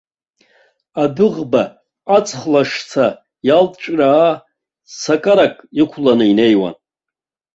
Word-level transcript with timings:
Адәыӷба 1.03 1.63
аҵх 2.15 2.39
лашьца 2.53 3.05
иалҵәраа 3.47 4.29
сакарак 4.99 5.55
иқәланы 5.81 6.25
инеиуан. 6.31 6.75